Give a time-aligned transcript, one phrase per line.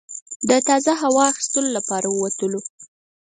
[0.49, 2.59] د تازه هوا اخیستلو لپاره ووتلو.